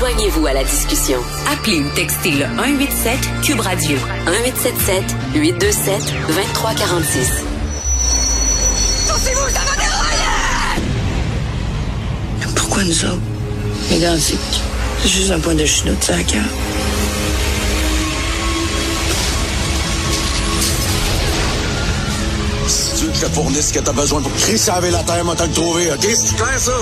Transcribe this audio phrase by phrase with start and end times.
[0.00, 1.20] Joignez-vous à la discussion.
[1.52, 5.04] Appelez ou textez le 187 Cube Radio 1877
[5.34, 7.30] 827 2346.
[12.56, 13.18] Pourquoi nous autres?
[13.90, 14.38] Mégantic.
[15.02, 16.34] C'est juste un point de chute de sac.
[22.66, 25.02] Si tu veux que je te fournisse ce que t'as besoin pour crisser avec la
[25.02, 26.00] terre, moi t'as le trouver, ok?
[26.02, 26.72] C'est clair, ça?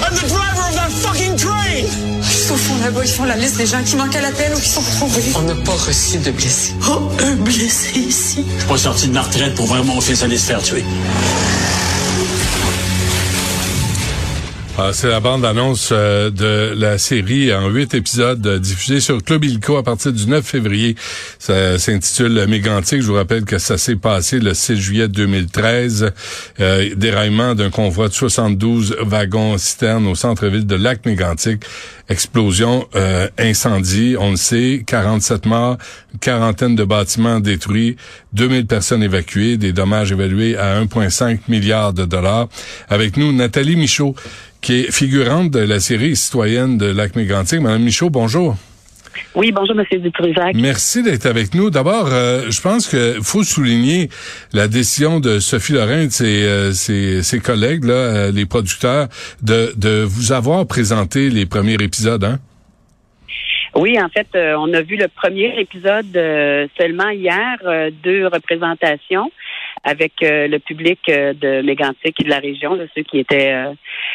[0.00, 1.54] I'm the driver fucking train!
[2.20, 4.52] Ils sont au fond là-bas, ils font la liste des gens qui manquent à l'appel
[4.54, 5.22] ou qui sont retrouvés.
[5.36, 6.74] On n'a pas reçu de blessés.
[6.88, 8.44] Oh, un blessé ici.
[8.54, 10.84] Je suis pas sorti de ma retraite pour voir mon fils aller se faire tuer.
[14.80, 19.44] Ah, c'est la bande-annonce euh, de la série en huit épisodes euh, diffusée sur Club
[19.44, 20.94] Illico à partir du 9 février.
[21.40, 23.02] Ça s'intitule Mégantic.
[23.02, 26.12] Je vous rappelle que ça s'est passé le 6 juillet 2013.
[26.60, 31.64] Euh, déraillement d'un convoi de 72 wagons citernes au centre-ville de Lac-Mégantic.
[32.08, 35.76] Explosion, euh, incendie, on le sait, 47 morts,
[36.20, 37.96] quarantaine de bâtiments détruits,
[38.32, 42.48] 2000 personnes évacuées, des dommages évalués à 1,5 milliard de dollars.
[42.88, 44.14] Avec nous, Nathalie Michaud
[44.60, 47.60] qui est figurante de la série citoyenne de Lac-Mégantic.
[47.60, 48.56] Madame Michaud, bonjour.
[49.34, 50.54] Oui, bonjour, Monsieur Dutrisac.
[50.54, 51.70] Merci d'être avec nous.
[51.70, 54.10] D'abord, euh, je pense qu'il faut souligner
[54.52, 58.46] la décision de Sophie Lorrain et de ses, euh, ses, ses collègues, là, euh, les
[58.46, 59.08] producteurs,
[59.42, 62.22] de, de vous avoir présenté les premiers épisodes.
[62.22, 62.38] Hein?
[63.78, 68.26] Oui, en fait, euh, on a vu le premier épisode euh, seulement hier, euh, deux
[68.26, 69.30] représentations
[69.84, 73.54] avec le public de Mégantic et de la région, là, ceux qui étaient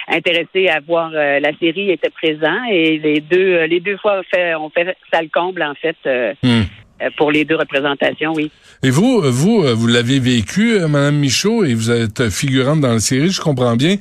[0.10, 4.56] intéressés à voir la série étaient présents et les deux les deux fois on fait
[4.56, 5.96] on fait ça le comble en fait
[6.44, 6.64] Hmm.
[7.18, 8.52] pour les deux représentations, oui.
[8.84, 13.30] Et vous, vous, vous l'avez vécu, Madame Michaud, et vous êtes figurante dans la série,
[13.30, 13.96] je comprends bien.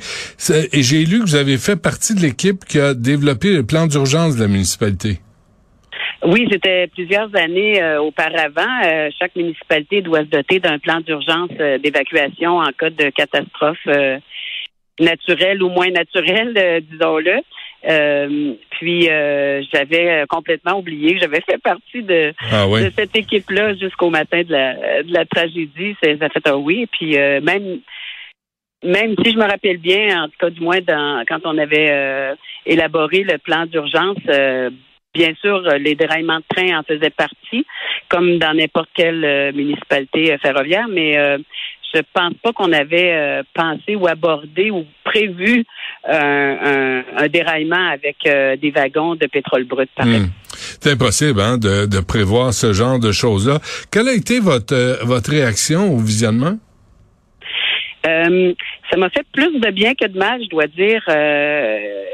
[0.73, 3.87] Et j'ai lu que vous avez fait partie de l'équipe qui a développé le plan
[3.87, 5.21] d'urgence de la municipalité.
[6.25, 8.81] Oui, c'était plusieurs années euh, auparavant.
[8.85, 13.79] Euh, chaque municipalité doit se doter d'un plan d'urgence euh, d'évacuation en cas de catastrophe
[13.89, 14.19] euh,
[15.01, 17.41] naturelle ou moins naturelle, euh, disons-le.
[17.91, 22.85] Euh, puis euh, j'avais complètement oublié que j'avais fait partie de, Ah oui.
[22.85, 25.97] de cette équipe-là jusqu'au matin de la, de la tragédie.
[26.01, 26.87] Ça fait un oui.
[26.93, 27.81] Puis euh, même
[28.85, 31.91] même si je me rappelle bien, en tout cas du moins dans, quand on avait
[31.91, 32.35] euh,
[32.67, 34.71] élaboré le plan d'urgence, euh,
[35.15, 37.67] bien sûr, euh, les déraillements de train en faisaient partie,
[38.09, 41.17] comme dans n'importe quelle euh, municipalité euh, ferroviaire, mais
[41.95, 45.65] je pense pas qu'on avait euh, pensé ou abordé ou prévu
[46.09, 50.29] euh, un, un déraillement avec euh, des wagons de pétrole brut, par exemple.
[50.29, 50.33] Hmm.
[50.81, 53.59] C'est impossible hein, de, de prévoir ce genre de choses-là.
[53.91, 56.59] Quelle a été votre, votre réaction au visionnement?
[58.05, 61.03] Ça m'a fait plus de bien que de mal, je dois dire.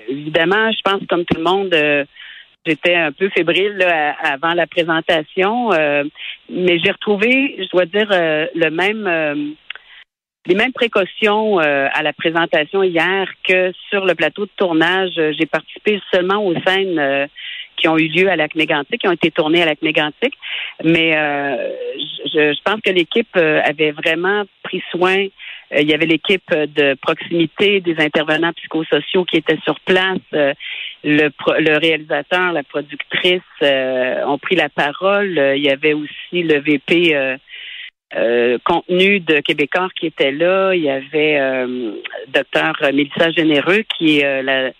[0.09, 1.75] Évidemment, je pense comme tout le monde,
[2.69, 3.83] j'étais un peu fébrile
[4.23, 6.05] avant la présentation, euh,
[6.51, 9.35] mais j'ai retrouvé, je dois dire, euh, le même, euh,
[10.47, 15.13] les mêmes précautions à la présentation hier que sur le plateau de tournage.
[15.39, 17.29] J'ai participé seulement aux scènes
[17.77, 20.33] qui ont eu lieu à Lac Mégantic, qui ont été tournées à Lac Mégantic,
[20.83, 25.27] mais je, je pense que l'équipe avait vraiment pris soin
[25.77, 30.19] il y avait l'équipe de proximité des intervenants psychosociaux qui étaient sur place.
[30.33, 30.55] Euh,
[31.05, 31.31] le,
[31.61, 35.39] le réalisateur, la productrice euh, ont pris la parole.
[35.39, 37.37] Euh, il y avait aussi le VP euh,
[38.17, 40.73] euh, contenu de Québécois qui était là.
[40.75, 41.93] Il y avait euh,
[42.29, 44.71] docteur Mélissa Généreux qui est euh, la euh,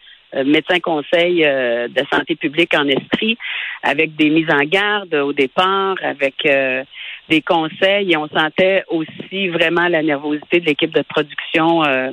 [0.45, 3.37] médecin conseil euh, de santé publique en Estrie,
[3.83, 6.85] avec des mises en garde au départ, avec euh,
[7.29, 12.11] des conseils et on sentait aussi vraiment la nervosité de l'équipe de production euh,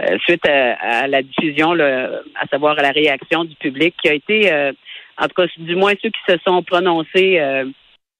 [0.00, 4.14] euh, suite à, à la diffusion, à savoir à la réaction du public qui a
[4.14, 4.72] été, euh,
[5.18, 7.64] en tout cas, du moins ceux qui se sont prononcés euh,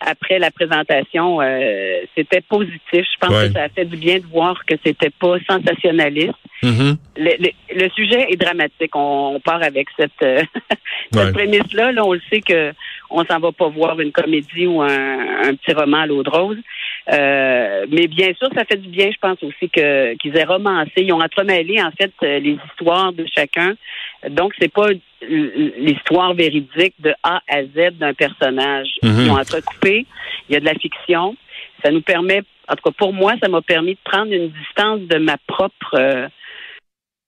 [0.01, 2.81] après la présentation, euh, c'était positif.
[2.93, 3.49] Je pense Ouais.
[3.49, 6.33] que ça a fait du bien de voir que c'était pas sensationnaliste.
[6.62, 6.97] Mhm.
[7.17, 8.95] Le, le- le sujet est dramatique.
[8.95, 10.43] On, on part avec cette, euh,
[11.12, 11.33] cette Ouais.
[11.33, 11.93] prémisse-là.
[11.93, 12.73] Là, on le sait que
[13.09, 14.89] on s'en va pas voir une comédie ou un,
[15.49, 16.59] un petit roman à l'eau de rose.
[17.12, 20.93] Euh, mais bien sûr, ça fait du bien, je pense aussi que qu'ils aient romancé.
[20.99, 23.75] Ils ont entremêlé en fait euh, les histoires de chacun.
[24.29, 24.89] Donc, c'est pas
[25.79, 28.89] l'histoire véridique de A à Z d'un personnage.
[29.03, 30.07] Ils ont entrecoupé.
[30.49, 31.37] Il y a de la fiction.
[31.85, 35.01] Ça nous permet, en tout cas pour moi, ça m'a permis de prendre une distance
[35.01, 36.29] de ma propre euh,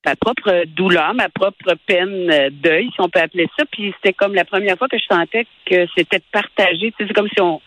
[0.05, 3.65] ma propre douleur, ma propre peine, deuil, si on peut appeler ça.
[3.71, 6.93] Puis c'était comme la première fois que je sentais que c'était partagé.
[6.99, 7.61] C'est comme si on,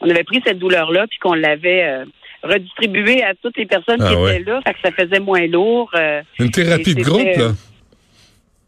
[0.00, 2.04] on avait pris cette douleur-là puis qu'on l'avait euh,
[2.42, 4.40] redistribuée à toutes les personnes Ah qui ouais.
[4.40, 4.60] étaient là.
[4.62, 5.90] Fait que ça faisait moins lourd.
[5.94, 6.22] euh.
[6.38, 7.52] Une thérapie de groupe, là?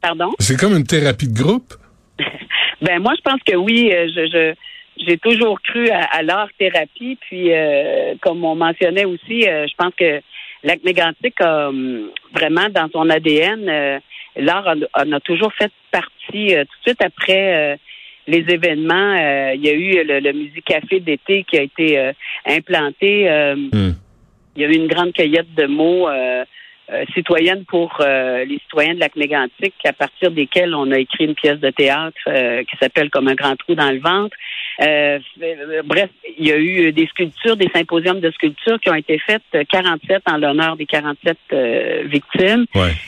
[0.00, 0.32] Pardon?
[0.38, 1.74] C'est comme une thérapie de groupe?
[2.82, 3.90] ben moi, je pense que oui.
[3.92, 4.54] Euh, je, je
[4.96, 7.18] j'ai toujours cru à, l'art thérapie.
[7.22, 10.20] Puis, euh, comme on mentionnait aussi, euh, je pense que
[10.64, 14.00] Lac Mégantic a hum, vraiment dans son ADN,
[14.36, 16.48] l'art en a, toujours fait partie.
[16.48, 17.78] tout de suite après
[18.26, 19.14] les événements,
[19.52, 22.12] il y a eu le, le Musique Café d'été qui a été
[22.46, 23.28] implanté.
[23.72, 23.92] Hmm.
[24.56, 26.08] Il y a eu une grande cueillette de mots
[26.90, 31.24] euh, citoyenne pour euh, les citoyens de lac mégantic à partir desquels on a écrit
[31.24, 34.36] une pièce de théâtre euh, qui s'appelle Comme un grand trou dans le ventre.
[35.86, 39.42] bref, il y a eu des sculptures, des symposiums de sculptures qui ont été faites
[39.68, 41.36] 47 en l'honneur des 47
[42.04, 42.66] victimes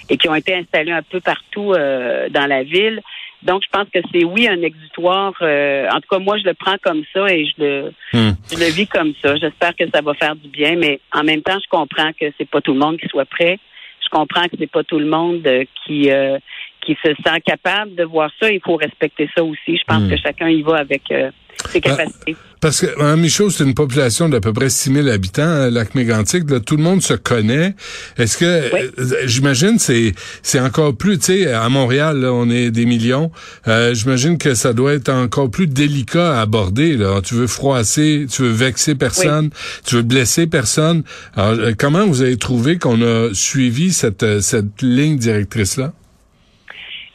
[0.08, 3.00] et qui ont été installées un peu partout dans la ville.
[3.42, 5.32] Donc, je pense que c'est oui un exutoire.
[5.40, 8.32] en tout cas, moi, je le prends comme ça et je le, hmm.
[8.50, 9.36] je le vis comme ça.
[9.36, 12.48] J'espère que ça va faire du bien, mais en même temps, je comprends que c'est
[12.48, 13.58] pas tout le monde qui soit prêt
[14.06, 16.38] je comprends que c'est pas tout le monde euh, qui euh,
[16.86, 18.50] qui se sent capable de voir ça.
[18.50, 19.76] Il faut respecter ça aussi.
[19.76, 20.10] Je pense hmm.
[20.10, 21.30] que chacun y va avec euh,
[21.68, 22.36] ses ben, capacités.
[22.60, 25.94] Parce que Mme Michaud, c'est une population d'à peu près 6 000 habitants, hein, lac
[25.94, 26.44] mégantic.
[26.64, 27.74] tout le monde se connaît.
[28.16, 33.30] Est-ce que, j'imagine, c'est c'est encore plus, tu sais, à Montréal, on est des millions.
[33.66, 36.96] j'imagine que ça doit être encore plus délicat à aborder.
[36.96, 37.20] Là.
[37.22, 39.50] Tu veux froisser, tu veux vexer personne,
[39.84, 41.02] tu veux blesser personne.
[41.36, 45.92] Alors, comment vous avez trouvé qu'on a suivi cette, cette ligne directrice-là?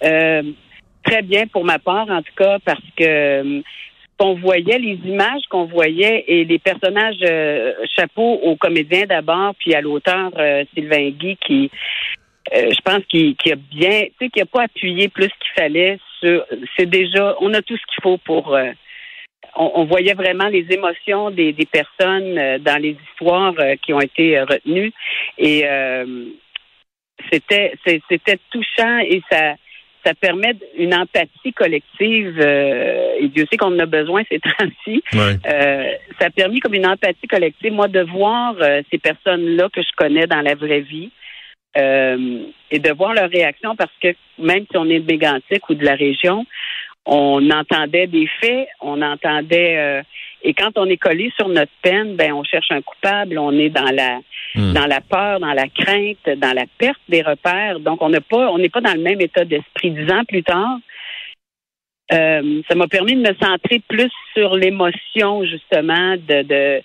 [0.03, 0.43] Euh,
[1.03, 3.61] très bien pour ma part, en tout cas, parce que euh,
[4.17, 9.73] qu'on voyait, les images qu'on voyait et les personnages euh, chapeau aux comédiens d'abord, puis
[9.73, 10.31] à l'auteur
[10.73, 11.71] Sylvain Guy qui,
[12.53, 16.45] je pense, qui, a bien, tu sais, qui a pas appuyé plus qu'il fallait sur.
[16.77, 18.55] C'est déjà, on a tout ce qu'il faut pour.
[19.55, 24.93] On, voyait vraiment les émotions des, des personnes dans les histoires qui ont été retenues
[25.37, 25.65] et
[27.31, 29.55] c'était c'était touchant et ça
[30.05, 35.03] ça permet une empathie collective, euh, et Dieu sait qu'on en a besoin ces temps-ci.
[35.15, 39.81] Euh, ça a permis comme une empathie collective, moi, de voir euh, ces personnes-là que
[39.81, 41.11] je connais dans la vraie vie
[41.73, 45.85] et de voir leur réaction parce que même si on est de Mégantic ou de
[45.85, 46.45] la région,
[47.05, 50.03] on entendait des faits, on entendait
[50.43, 53.69] et quand on est collé sur notre peine, ben on cherche un coupable, on est
[53.69, 54.19] dans la
[54.53, 54.73] Hmm.
[54.73, 57.79] dans la peur, dans la crainte, dans la perte des repères.
[57.79, 59.91] Donc, on n'a pas, on n'est pas dans le même état d'esprit.
[59.91, 60.77] Dix ans plus tard,
[62.11, 66.81] euh, ça m'a permis de me centrer plus sur l'émotion, justement, de, de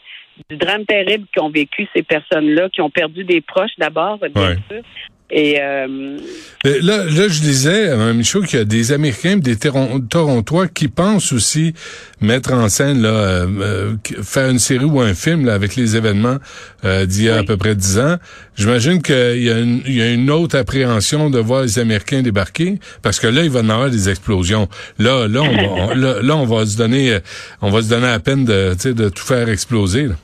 [0.51, 4.83] du drame terrible qu'ont vécu ces personnes-là, qui ont perdu des proches d'abord, bien sûr,
[5.29, 6.19] et euh...
[6.65, 11.33] là, là, je disais, euh, Michaud, qu'il y a des Américains, des Torontois qui pensent
[11.33, 11.75] aussi
[12.21, 15.97] mettre en scène, là, euh, euh, faire une série ou un film là, avec les
[15.97, 16.39] événements
[16.85, 18.19] d'il y a à peu près dix ans.
[18.55, 22.23] J'imagine qu'il y, a une, il y a une autre appréhension de voir les Américains
[22.23, 24.69] débarquer, parce que là, il va y avoir des explosions.
[25.01, 27.19] Là, là, on va, là, on va se donner,
[27.61, 30.05] on va se donner la peine de, de tout faire exploser.
[30.05, 30.15] Là.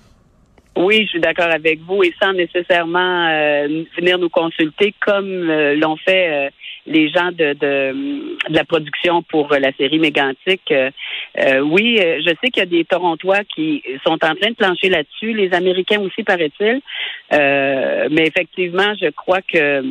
[0.75, 5.77] Oui, je suis d'accord avec vous et sans nécessairement euh, venir nous consulter comme euh,
[5.77, 6.51] l'ont fait euh,
[6.87, 10.73] les gens de, de, la production pour la série Mégantique.
[11.63, 15.33] oui, je sais qu'il y a des Torontois qui sont en train de plancher là-dessus,
[15.33, 16.81] les Américains aussi, paraît-il.
[17.31, 19.85] mais effectivement, je crois que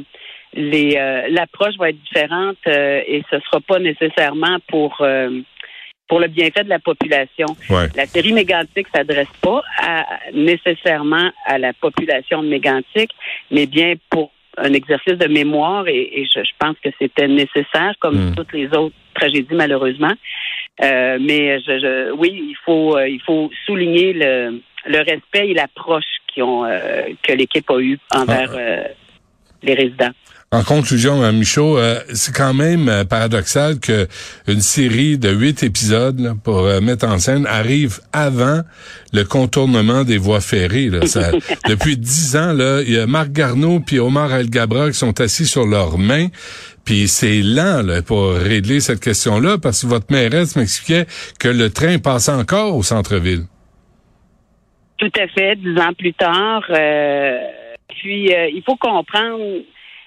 [0.53, 0.99] les
[1.29, 5.01] l'approche va être différente et ce sera pas nécessairement pour
[6.11, 7.45] pour le bienfait de la population.
[7.95, 9.61] La série Mégantic s'adresse pas
[10.33, 13.11] nécessairement à la population de Mégantic,
[13.49, 18.35] mais bien pour un exercice de mémoire et, je, pense que c'était nécessaire, comme hmm.
[18.35, 20.11] toutes les autres tragédies malheureusement.
[20.83, 26.03] Euh, mais je, oui, il faut euh, il faut souligner le, le respect et l'approche
[26.39, 28.89] ont euh, que l'équipe a eu envers ah.
[29.63, 30.11] les résidents.
[30.53, 34.05] En conclusion, euh, Michaud, euh, c'est quand même euh, paradoxal que
[34.49, 38.59] une série de huit épisodes pour mettre en scène arrive avant
[39.13, 40.89] le contournement des voies ferrées.
[41.69, 45.21] depuis dix ans, là, il y a Marc Garneau puis Omar El Gabra qui sont
[45.21, 46.27] assis sur leurs mains.
[46.83, 51.05] Puis c'est lent là, pour régler cette question-là parce que votre mairesse m'expliquait
[51.39, 53.45] que le train passe encore au centre-ville.
[54.97, 56.63] Tout à fait, dix ans plus tard.
[56.67, 59.63] puis il faut comprendre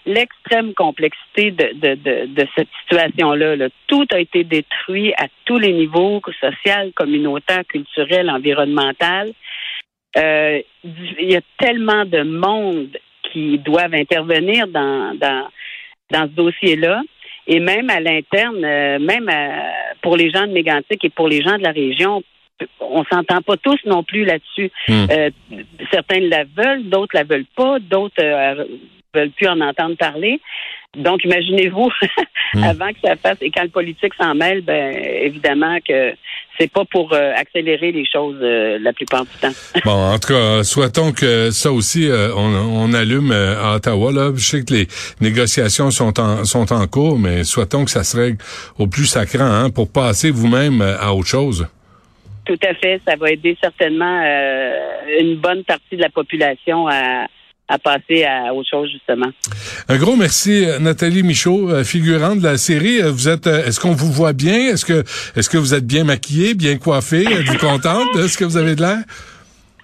[0.07, 3.57] l'extrême complexité de, de, de, de cette situation-là.
[3.57, 3.69] Là.
[3.87, 9.33] Tout a été détruit à tous les niveaux, social, communautaire, culturel, environnemental.
[10.17, 12.97] Euh, il y a tellement de monde
[13.33, 15.49] qui doivent intervenir dans, dans,
[16.11, 17.03] dans ce dossier-là.
[17.47, 19.31] Et même à l'interne, euh, même
[20.03, 22.23] pour les gens de Mégantic et pour les gens de la région,
[22.81, 24.71] on s'entend pas tous non plus là-dessus.
[24.89, 25.07] Hmm.
[25.11, 25.31] Euh,
[25.91, 28.65] certains la veulent, d'autres la veulent pas, d'autres euh,
[29.15, 30.41] veulent plus en entendre parler.
[30.97, 31.91] donc, imaginez-vous,
[32.55, 32.63] Hmm.
[32.63, 36.15] avant que ça fasse, et quand le politique s'en mêle, ben évidemment que
[36.59, 39.51] c'est pas pour euh, accélérer les choses euh, la plupart du temps.
[39.85, 44.13] Bon, en tout cas, souhaitons que ça aussi, euh, on, on, allume à Ottawa.
[44.13, 44.31] Là.
[44.37, 44.87] Je sais que les
[45.21, 48.39] négociations sont en, sont en cours, mais souhaitons que ça se règle
[48.79, 51.67] au plus sacrant hein, pour passer vous-même à autre chose.
[52.45, 53.01] Tout à fait.
[53.05, 54.23] Ça va aider certainement
[55.19, 57.27] une bonne partie de la population à
[57.69, 59.31] à passer à autre chose justement.
[59.89, 63.01] Un gros merci Nathalie Michaud, figurante de la série.
[63.03, 64.73] Vous êtes est-ce qu'on vous voit bien?
[64.73, 65.05] Est-ce que
[65.37, 68.75] est-ce que vous êtes bien maquillée, bien coiffée Êtes-vous contente de ce que vous avez
[68.75, 68.99] de l'air?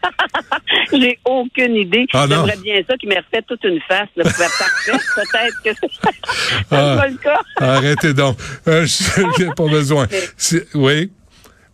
[0.92, 2.06] J'ai aucune idée.
[2.12, 4.08] Ah, J'aimerais bien ça qui m'ait refait toute une face.
[4.16, 4.92] Là, parfait.
[5.14, 6.10] Peut-être que ça
[6.70, 7.40] ah, pas le cas.
[7.58, 8.37] arrêtez donc.
[8.66, 10.06] Euh, je n'ai pas besoin.
[10.75, 11.10] Oui.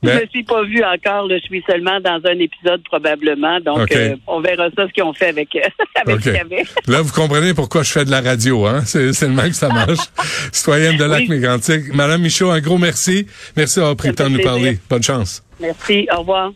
[0.06, 1.26] Je ne suis pas vue encore.
[1.26, 1.38] Là.
[1.38, 3.60] Je suis seulement dans un épisode probablement.
[3.60, 3.96] Donc, okay.
[3.96, 5.48] euh, on verra ça, ce qu'ils ont fait avec,
[5.94, 6.64] avec okay.
[6.84, 6.90] ce.
[6.90, 8.66] Là, vous comprenez pourquoi je fais de la radio.
[8.66, 8.82] Hein?
[8.84, 10.06] C'est, c'est le même que ça marche.
[10.52, 11.94] Citoyenne de Lac-Mégantic.
[11.94, 13.26] Madame Michaud, un gros merci.
[13.56, 14.78] Merci d'avoir pris le temps de nous parler.
[14.88, 15.42] Bonne chance.
[15.60, 16.08] Merci.
[16.14, 16.52] Au revoir.